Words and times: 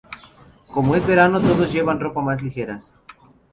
Como 0.73 0.95
es 0.95 1.05
verano 1.05 1.39
todos 1.39 1.71
llevan 1.71 1.99
ropas 1.99 2.23
más 2.23 2.41
ligeras. 2.41 2.95